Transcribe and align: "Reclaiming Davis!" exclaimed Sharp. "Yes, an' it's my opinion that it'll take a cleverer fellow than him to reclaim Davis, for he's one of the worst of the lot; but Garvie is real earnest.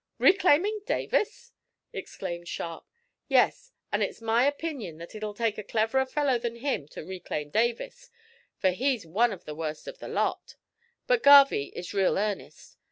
"Reclaiming 0.17 0.79
Davis!" 0.87 1.51
exclaimed 1.93 2.47
Sharp. 2.47 2.87
"Yes, 3.27 3.71
an' 3.91 4.01
it's 4.01 4.19
my 4.19 4.45
opinion 4.47 4.97
that 4.97 5.13
it'll 5.13 5.35
take 5.35 5.59
a 5.59 5.63
cleverer 5.63 6.07
fellow 6.07 6.39
than 6.39 6.55
him 6.55 6.87
to 6.87 7.05
reclaim 7.05 7.51
Davis, 7.51 8.09
for 8.57 8.71
he's 8.71 9.05
one 9.05 9.31
of 9.31 9.45
the 9.45 9.53
worst 9.53 9.87
of 9.87 9.99
the 9.99 10.07
lot; 10.07 10.55
but 11.05 11.21
Garvie 11.21 11.71
is 11.75 11.93
real 11.93 12.17
earnest. 12.17 12.77